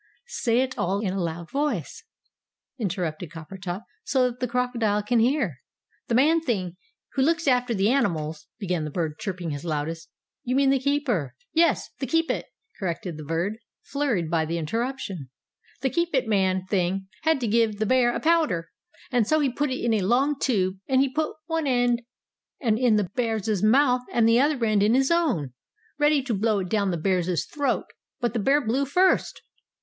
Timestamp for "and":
19.11-19.27, 20.87-21.01, 24.11-24.27